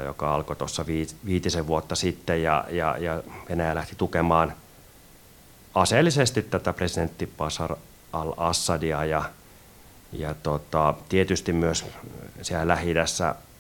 joka 0.05 0.33
alkoi 0.35 0.55
tuossa 0.55 0.85
viitisen 1.25 1.67
vuotta 1.67 1.95
sitten, 1.95 2.43
ja, 2.43 2.65
ja, 2.69 2.97
ja 2.97 3.23
Venäjä 3.49 3.75
lähti 3.75 3.95
tukemaan 3.95 4.53
aseellisesti 5.75 6.41
tätä 6.41 6.73
presidentti 6.73 7.27
Bashar 7.37 7.75
al-Assadia, 8.13 9.05
ja, 9.05 9.23
ja 10.11 10.33
tota, 10.33 10.93
tietysti 11.09 11.53
myös 11.53 11.85
siellä 12.41 12.67
lähi 12.67 12.93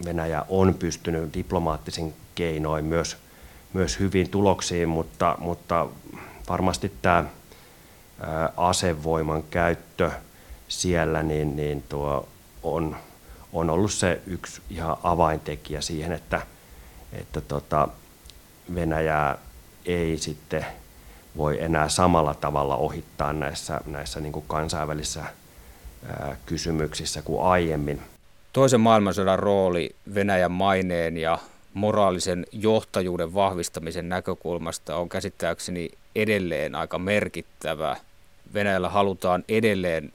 Venäjä 0.05 0.45
on 0.49 0.73
pystynyt 0.73 1.33
diplomaattisin 1.33 2.13
keinoin 2.35 2.85
myös, 2.85 3.17
myös 3.73 3.99
hyvin 3.99 4.29
tuloksiin, 4.29 4.89
mutta, 4.89 5.35
mutta 5.39 5.87
varmasti 6.49 6.91
tämä 7.01 7.25
asevoiman 8.57 9.43
käyttö 9.43 10.11
siellä, 10.67 11.23
niin, 11.23 11.55
niin 11.55 11.83
tuo 11.89 12.27
on, 12.63 12.95
on 13.53 13.69
ollut 13.69 13.93
se 13.93 14.21
yksi 14.27 14.61
ihan 14.69 14.97
avaintekijä 15.03 15.81
siihen, 15.81 16.11
että, 16.11 16.41
että 17.13 17.41
tota 17.41 17.87
Venäjää 18.75 19.37
ei 19.85 20.17
sitten 20.17 20.65
voi 21.37 21.63
enää 21.63 21.89
samalla 21.89 22.33
tavalla 22.33 22.75
ohittaa 22.75 23.33
näissä, 23.33 23.81
näissä 23.85 24.19
niin 24.19 24.33
kuin 24.33 24.45
kansainvälisissä 24.47 25.23
kysymyksissä 26.45 27.21
kuin 27.21 27.43
aiemmin. 27.43 28.01
Toisen 28.53 28.81
maailmansodan 28.81 29.39
rooli 29.39 29.95
Venäjän 30.15 30.51
maineen 30.51 31.17
ja 31.17 31.37
moraalisen 31.73 32.45
johtajuuden 32.51 33.33
vahvistamisen 33.33 34.09
näkökulmasta 34.09 34.95
on 34.95 35.09
käsittääkseni 35.09 35.89
edelleen 36.15 36.75
aika 36.75 36.99
merkittävä 36.99 37.97
Venäjällä 38.53 38.89
halutaan 38.89 39.43
edelleen 39.49 40.13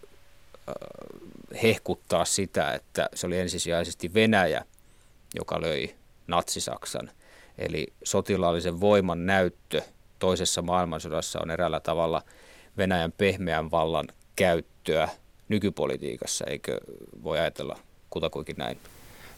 hehkuttaa 1.63 2.25
sitä, 2.25 2.73
että 2.73 3.09
se 3.15 3.27
oli 3.27 3.39
ensisijaisesti 3.39 4.15
Venäjä, 4.15 4.65
joka 5.35 5.61
löi 5.61 5.95
natsisaksan. 6.27 7.11
Eli 7.59 7.87
sotilaallisen 8.05 8.81
voiman 8.81 9.27
näyttö 9.27 9.83
toisessa 10.19 10.63
maailmansodassa 10.63 11.41
on 11.43 11.51
eräällä 11.51 11.81
tavalla 11.81 12.23
Venäjän 12.77 13.13
pehmeän 13.13 13.71
vallan 13.71 14.07
käyttöä 14.37 15.09
nykypolitiikassa, 15.49 16.45
eikö 16.45 16.81
voi 17.23 17.39
ajatella 17.39 17.79
kutakuinkin 18.11 18.57
näin? 18.57 18.79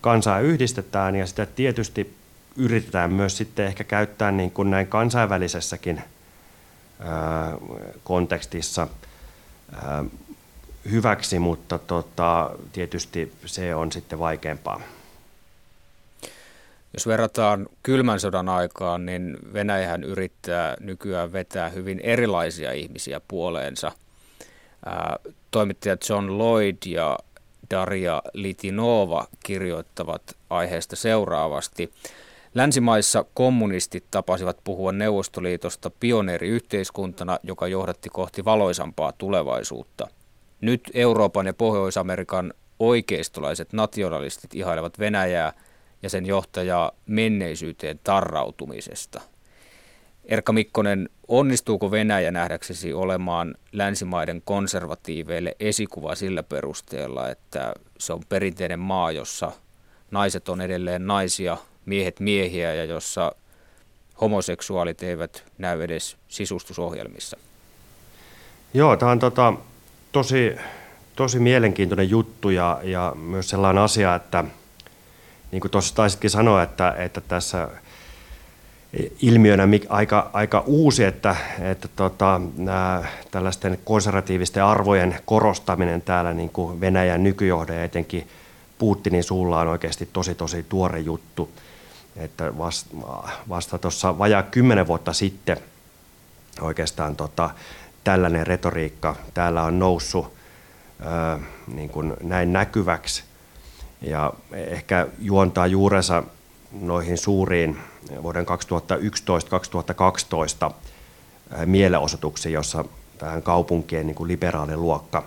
kansaa 0.00 0.40
yhdistetään 0.40 1.16
ja 1.16 1.26
sitä 1.26 1.46
tietysti 1.46 2.16
yritetään 2.56 3.12
myös 3.12 3.36
sitten 3.36 3.66
ehkä 3.66 3.84
käyttää 3.84 4.30
niin 4.32 4.50
kuin 4.50 4.70
näin 4.70 4.86
kansainvälisessäkin 4.86 6.02
kontekstissa 8.04 8.88
hyväksi, 10.90 11.38
mutta 11.38 11.78
tota, 11.78 12.50
tietysti 12.72 13.32
se 13.46 13.74
on 13.74 13.92
sitten 13.92 14.18
vaikeampaa. 14.18 14.80
Jos 16.96 17.06
verrataan 17.06 17.66
kylmän 17.82 18.20
sodan 18.20 18.48
aikaan, 18.48 19.06
niin 19.06 19.36
Venäjähän 19.52 20.04
yrittää 20.04 20.76
nykyään 20.80 21.32
vetää 21.32 21.68
hyvin 21.68 22.00
erilaisia 22.00 22.72
ihmisiä 22.72 23.20
puoleensa. 23.28 23.92
toimittajat 25.50 26.08
John 26.08 26.38
Lloyd 26.38 26.76
ja 26.86 27.18
Daria 27.70 28.22
Litinova 28.32 29.26
kirjoittavat 29.44 30.22
aiheesta 30.50 30.96
seuraavasti. 30.96 31.92
Länsimaissa 32.54 33.24
kommunistit 33.34 34.04
tapasivat 34.10 34.56
puhua 34.64 34.92
Neuvostoliitosta 34.92 35.90
pioneeriyhteiskuntana, 36.00 37.38
joka 37.42 37.66
johdatti 37.66 38.08
kohti 38.08 38.44
valoisampaa 38.44 39.12
tulevaisuutta. 39.12 40.08
Nyt 40.60 40.80
Euroopan 40.94 41.46
ja 41.46 41.54
Pohjois-Amerikan 41.54 42.54
oikeistolaiset 42.78 43.72
nationalistit 43.72 44.54
ihailevat 44.54 44.98
Venäjää 44.98 45.52
ja 46.06 46.10
sen 46.10 46.26
johtajaa 46.26 46.92
menneisyyteen 47.06 48.00
tarrautumisesta. 48.04 49.20
Erkka 50.24 50.52
Mikkonen, 50.52 51.08
onnistuuko 51.28 51.90
Venäjä 51.90 52.30
nähdäksesi 52.30 52.92
olemaan 52.92 53.54
länsimaiden 53.72 54.42
konservatiiveille 54.44 55.56
esikuva 55.60 56.14
sillä 56.14 56.42
perusteella, 56.42 57.28
että 57.28 57.74
se 57.98 58.12
on 58.12 58.20
perinteinen 58.28 58.78
maa, 58.78 59.12
jossa 59.12 59.52
naiset 60.10 60.48
on 60.48 60.60
edelleen 60.60 61.06
naisia, 61.06 61.56
miehet 61.86 62.20
miehiä 62.20 62.74
ja 62.74 62.84
jossa 62.84 63.32
homoseksuaalit 64.20 65.02
eivät 65.02 65.44
näy 65.58 65.82
edes 65.82 66.16
sisustusohjelmissa? 66.28 67.36
Joo, 68.74 68.96
tämä 68.96 69.12
on 69.12 69.18
tota, 69.18 69.54
tosi, 70.12 70.56
tosi 71.16 71.38
mielenkiintoinen 71.38 72.10
juttu 72.10 72.50
ja, 72.50 72.80
ja 72.82 73.12
myös 73.16 73.50
sellainen 73.50 73.82
asia, 73.82 74.14
että 74.14 74.44
niin 75.52 75.60
kuin 75.60 75.70
tuossa 75.70 75.94
taisitkin 75.94 76.30
sanoa, 76.30 76.62
että, 76.62 76.94
että 76.98 77.20
tässä 77.20 77.68
ilmiönä 79.22 79.68
aika, 79.88 80.30
aika 80.32 80.62
uusi, 80.66 81.04
että, 81.04 81.36
että 81.60 81.88
tota, 81.96 82.40
nämä 82.56 83.04
tällaisten 83.30 83.78
konservatiivisten 83.84 84.64
arvojen 84.64 85.18
korostaminen 85.24 86.02
täällä 86.02 86.32
niin 86.32 86.50
kuin 86.50 86.80
Venäjän 86.80 87.22
nykyjohde 87.22 87.74
ja 87.74 87.84
etenkin 87.84 88.28
Putinin 88.78 89.24
suulla 89.24 89.60
on 89.60 89.68
oikeasti 89.68 90.08
tosi 90.12 90.34
tosi 90.34 90.62
tuore 90.68 90.98
juttu. 90.98 91.50
Että 92.16 92.52
vasta 93.48 93.78
tuossa 93.78 94.18
vajaa 94.18 94.42
kymmenen 94.42 94.86
vuotta 94.86 95.12
sitten 95.12 95.56
oikeastaan 96.60 97.16
tota, 97.16 97.50
tällainen 98.04 98.46
retoriikka 98.46 99.16
täällä 99.34 99.62
on 99.62 99.78
noussut 99.78 100.32
ää, 101.00 101.38
niin 101.74 101.88
kuin 101.88 102.14
näin 102.22 102.52
näkyväksi 102.52 103.24
ja 104.00 104.32
ehkä 104.52 105.06
juontaa 105.18 105.66
juurensa 105.66 106.22
noihin 106.72 107.18
suuriin 107.18 107.78
vuoden 108.22 108.46
2011-2012 110.68 110.72
mielenosoituksiin, 111.66 112.52
jossa 112.52 112.84
tähän 113.18 113.42
kaupunkien 113.42 114.06
niin 114.06 114.14
kuin 114.14 114.28
liberaali 114.28 114.76
luokka 114.76 115.22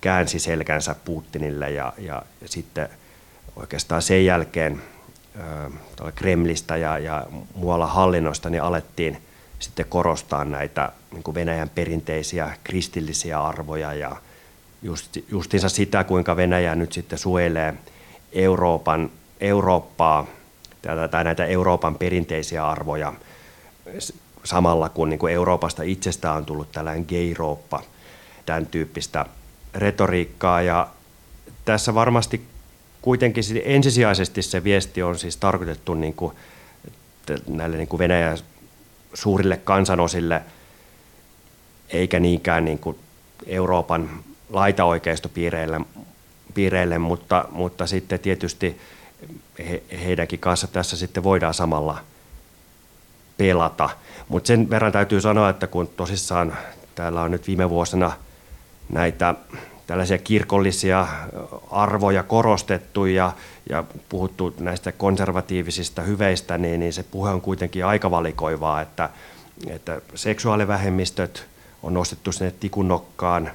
käänsi 0.00 0.38
selkänsä 0.38 0.96
Putinille 1.04 1.70
ja, 1.70 1.92
ja 1.98 2.22
sitten 2.44 2.88
oikeastaan 3.56 4.02
sen 4.02 4.24
jälkeen 4.24 4.82
Kremlistä 6.14 6.76
ja, 6.76 6.98
ja 6.98 7.26
muualla 7.54 7.86
hallinnosta 7.86 8.50
niin 8.50 8.62
alettiin 8.62 9.22
sitten 9.58 9.86
korostaa 9.88 10.44
näitä 10.44 10.92
niin 11.12 11.22
kuin 11.22 11.34
Venäjän 11.34 11.70
perinteisiä 11.70 12.56
kristillisiä 12.64 13.40
arvoja 13.42 13.94
ja 13.94 14.16
just, 14.82 15.16
justiinsa 15.30 15.68
sitä, 15.68 16.04
kuinka 16.04 16.36
Venäjä 16.36 16.74
nyt 16.74 16.92
sitten 16.92 17.18
suojelee 17.18 17.74
Euroopan, 18.32 19.10
Eurooppaa 19.40 20.26
tai 21.10 21.24
näitä 21.24 21.44
Euroopan 21.44 21.94
perinteisiä 21.94 22.68
arvoja 22.68 23.12
samalla 24.44 24.88
kun, 24.88 25.08
niin 25.08 25.18
kuin 25.18 25.32
Euroopasta 25.32 25.82
itsestään 25.82 26.36
on 26.36 26.44
tullut 26.44 26.72
tällainen 26.72 27.04
geirooppa, 27.08 27.82
tämän 28.46 28.66
tyyppistä 28.66 29.26
retoriikkaa. 29.74 30.62
Ja 30.62 30.88
tässä 31.64 31.94
varmasti 31.94 32.46
kuitenkin 33.02 33.44
ensisijaisesti 33.64 34.42
se 34.42 34.64
viesti 34.64 35.02
on 35.02 35.18
siis 35.18 35.36
tarkoitettu 35.36 35.94
niin 35.94 36.14
kuin 36.14 36.36
näille 37.48 37.76
niin 37.76 37.88
kuin 37.88 37.98
Venäjän 37.98 38.38
suurille 39.14 39.56
kansanosille, 39.56 40.42
eikä 41.88 42.20
niinkään 42.20 42.64
niin 42.64 42.78
kuin 42.78 42.98
Euroopan 43.46 44.10
laitaoikeistopiireille, 44.50 45.80
piireille, 46.54 46.98
mutta, 46.98 47.44
mutta 47.50 47.86
sitten 47.86 48.20
tietysti 48.20 48.80
he, 49.58 49.82
heidänkin 50.04 50.38
kanssa 50.38 50.66
tässä 50.66 50.96
sitten 50.96 51.22
voidaan 51.22 51.54
samalla 51.54 51.98
pelata. 53.36 53.90
Mutta 54.28 54.46
sen 54.46 54.70
verran 54.70 54.92
täytyy 54.92 55.20
sanoa, 55.20 55.48
että 55.48 55.66
kun 55.66 55.88
tosissaan 55.96 56.56
täällä 56.94 57.22
on 57.22 57.30
nyt 57.30 57.46
viime 57.46 57.70
vuosina 57.70 58.12
näitä 58.88 59.34
tällaisia 59.86 60.18
kirkollisia 60.18 61.06
arvoja 61.70 62.22
korostettu 62.22 63.06
ja, 63.06 63.32
ja 63.70 63.84
puhuttu 64.08 64.54
näistä 64.60 64.92
konservatiivisista 64.92 66.02
hyveistä, 66.02 66.58
niin, 66.58 66.80
niin 66.80 66.92
se 66.92 67.02
puhe 67.02 67.30
on 67.30 67.40
kuitenkin 67.40 67.86
aika 67.86 68.10
valikoivaa, 68.10 68.80
että, 68.80 69.10
että 69.66 70.00
seksuaalivähemmistöt 70.14 71.46
on 71.82 71.94
nostettu 71.94 72.32
sinne 72.32 72.54
tikunnokkaan, 72.60 73.50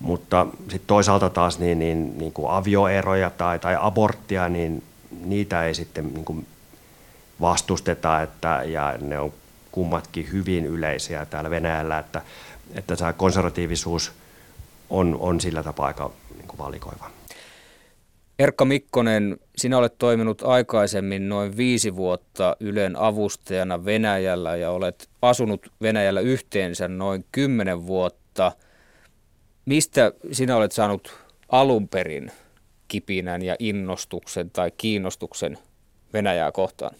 mutta 0.00 0.46
sitten 0.60 0.86
toisaalta 0.86 1.30
taas 1.30 1.58
niin, 1.58 1.78
niin, 1.78 2.18
niin 2.18 2.32
kuin 2.32 2.50
avioeroja 2.50 3.30
tai, 3.30 3.58
tai 3.58 3.76
aborttia, 3.80 4.48
niin 4.48 4.82
niitä 5.24 5.64
ei 5.64 5.74
sitten 5.74 6.14
niin 6.14 6.24
kuin 6.24 6.46
vastusteta, 7.40 8.22
että, 8.22 8.62
ja 8.66 8.94
ne 9.00 9.18
on 9.18 9.32
kummatkin 9.72 10.28
hyvin 10.32 10.66
yleisiä 10.66 11.26
täällä 11.26 11.50
Venäjällä, 11.50 11.98
että, 11.98 12.22
että 12.74 12.96
tämä 12.96 13.12
konservatiivisuus– 13.12 14.12
on, 14.90 15.16
on 15.20 15.40
sillä 15.40 15.62
tapaa 15.62 15.86
aika 15.86 16.10
niin 16.36 16.48
kuin 16.48 16.58
valikoiva. 16.58 17.10
Erkka 18.38 18.64
Mikkonen, 18.64 19.36
sinä 19.56 19.78
olet 19.78 19.98
toiminut 19.98 20.42
aikaisemmin 20.42 21.28
noin 21.28 21.56
viisi 21.56 21.96
vuotta 21.96 22.56
Ylen 22.60 22.96
avustajana 22.96 23.84
Venäjällä 23.84 24.56
ja 24.56 24.70
olet 24.70 25.08
asunut 25.22 25.72
Venäjällä 25.82 26.20
yhteensä 26.20 26.88
noin 26.88 27.24
kymmenen 27.32 27.86
vuotta. 27.86 28.52
Mistä 29.66 30.12
sinä 30.32 30.56
olet 30.56 30.72
saanut 30.72 31.18
alun 31.48 31.88
perin 31.88 32.30
kipinän 32.88 33.42
ja 33.42 33.56
innostuksen 33.58 34.50
tai 34.50 34.70
kiinnostuksen 34.70 35.58
Venäjää 36.12 36.52
kohtaan? 36.52 36.94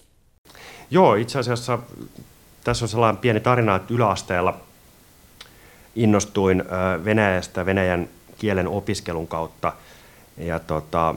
Joo, 0.90 1.14
itse 1.14 1.38
asiassa 1.38 1.79
tässä 2.64 2.85
on 2.85 2.88
sellainen 2.88 3.20
pieni 3.20 3.40
tarina, 3.40 3.76
että 3.76 3.94
yläasteella 3.94 4.61
innostuin 5.96 6.64
Venäjästä 7.05 7.66
Venäjän 7.66 8.09
kielen 8.38 8.68
opiskelun 8.68 9.29
kautta 9.29 9.72
Ja 10.37 10.61
tota, 10.61 11.14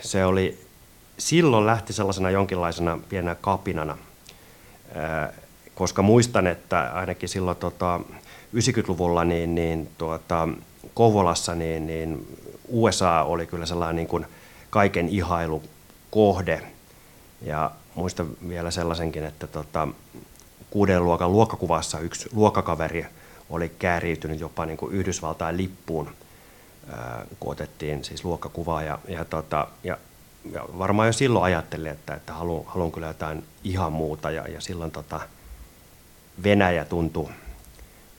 se 0.00 0.24
oli, 0.24 0.58
silloin 1.18 1.66
lähti 1.66 1.92
sellaisena 1.92 2.30
jonkinlaisena 2.30 2.98
pienenä 3.08 3.34
kapinana, 3.34 3.98
koska 5.74 6.02
muistan, 6.02 6.46
että 6.46 6.90
ainakin 6.94 7.28
silloin 7.28 7.56
tota, 7.56 8.00
90-luvulla 8.54 9.24
niin, 9.24 9.54
niin 9.54 9.88
tuota, 9.98 10.48
Kouvolassa 10.94 11.54
niin, 11.54 11.86
niin 11.86 12.36
USA 12.68 13.22
oli 13.22 13.46
kyllä 13.46 13.66
sellainen 13.66 13.96
niin 13.96 14.08
kuin 14.08 14.26
kaiken 14.70 15.08
ihailu 15.08 15.62
kohde. 16.10 16.62
Ja 17.42 17.70
muistan 17.94 18.28
vielä 18.48 18.70
sellaisenkin, 18.70 19.24
että 19.24 19.46
tota, 19.46 19.88
kuuden 20.70 21.04
luokan 21.04 21.32
luokkakuvassa 21.32 21.98
yksi 21.98 22.28
luokkakaveri 22.32 23.06
oli 23.50 23.68
kääriytynyt 23.68 24.40
jopa 24.40 24.66
niin 24.66 24.76
kuin 24.76 24.94
Yhdysvaltain 24.94 25.56
lippuun, 25.56 26.10
kun 27.40 27.52
otettiin 27.52 28.04
siis 28.04 28.24
luokkakuvaa. 28.24 28.82
Ja, 28.82 28.98
ja, 29.08 29.24
tota, 29.24 29.68
ja, 29.84 29.98
ja 30.52 30.64
varmaan 30.78 31.08
jo 31.08 31.12
silloin 31.12 31.44
ajattelin, 31.44 31.90
että, 31.90 32.14
että 32.14 32.32
haluan, 32.32 32.64
haluan 32.66 32.92
kyllä 32.92 33.06
jotain 33.06 33.44
ihan 33.64 33.92
muuta. 33.92 34.30
Ja, 34.30 34.48
ja 34.48 34.60
silloin 34.60 34.90
tota, 34.90 35.20
Venäjä 36.42 36.84
tuntui 36.84 37.28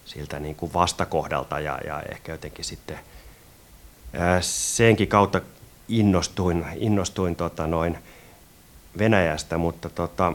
siltä 0.06 0.40
niin 0.40 0.56
kuin 0.56 0.74
vastakohdalta 0.74 1.60
ja, 1.60 1.80
ja 1.86 2.04
ehkä 2.12 2.32
jotenkin 2.32 2.66
sitten 2.66 3.00
ää, 4.14 4.42
senkin 4.42 5.08
kautta 5.08 5.42
innostuin, 5.88 6.66
innostuin 6.76 7.36
tota 7.36 7.68
noin 7.68 7.98
Venäjästä, 8.98 9.58
mutta 9.58 9.90
tota, 9.90 10.34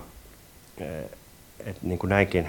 et 1.67 1.83
niin 1.83 1.99
kuin 1.99 2.11
näinkin, 2.11 2.49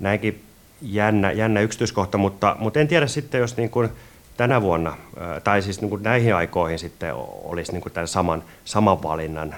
näinkin 0.00 0.44
jännä, 0.82 1.32
jännä 1.32 1.60
yksityiskohta, 1.60 2.18
mutta, 2.18 2.56
mutta 2.58 2.80
en 2.80 2.88
tiedä 2.88 3.06
sitten, 3.06 3.40
jos 3.40 3.56
niin 3.56 3.70
kuin 3.70 3.88
tänä 4.36 4.62
vuonna, 4.62 4.96
tai 5.44 5.62
siis 5.62 5.80
niin 5.80 5.90
kuin 5.90 6.02
näihin 6.02 6.34
aikoihin 6.34 6.78
sitten 6.78 7.14
olisi 7.44 7.72
niin 7.72 7.82
kuin 7.82 7.92
tämän 7.92 8.08
saman, 8.08 8.44
saman 8.64 9.02
valinnan 9.02 9.54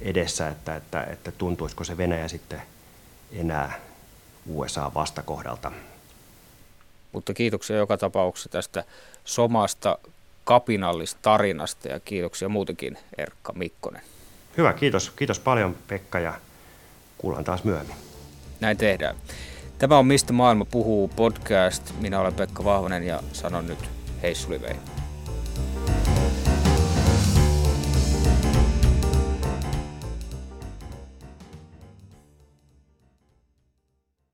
edessä, 0.00 0.48
että, 0.48 0.76
että, 0.76 1.02
että 1.02 1.32
tuntuisiko 1.32 1.84
se 1.84 1.96
Venäjä 1.96 2.28
sitten 2.28 2.62
enää 3.32 3.72
USA 4.54 4.90
vastakohdalta. 4.94 5.72
Mutta 7.12 7.34
kiitoksia 7.34 7.76
joka 7.76 7.96
tapauksessa 7.96 8.48
tästä 8.48 8.84
somasta 9.24 9.98
kapinallista 10.44 11.18
tarinasta 11.22 11.88
ja 11.88 12.00
kiitoksia 12.00 12.48
muutenkin 12.48 12.98
Erkka 13.18 13.52
Mikkonen. 13.52 14.02
Hyvä, 14.56 14.72
kiitos. 14.72 15.10
Kiitos 15.10 15.38
paljon 15.38 15.76
Pekka 15.88 16.18
ja 16.18 16.34
kuullaan 17.18 17.44
taas 17.44 17.64
myöhemmin. 17.64 17.96
Näin 18.60 18.76
tehdään. 18.76 19.16
Tämä 19.78 19.98
on 19.98 20.06
Mistä 20.06 20.32
maailma 20.32 20.64
puhuu 20.64 21.08
podcast. 21.08 21.92
Minä 22.00 22.20
olen 22.20 22.34
Pekka 22.34 22.64
Vahvanen 22.64 23.02
ja 23.02 23.22
sanon 23.32 23.66
nyt 23.66 23.90
hei 24.22 24.34
sulivei. 24.34 24.76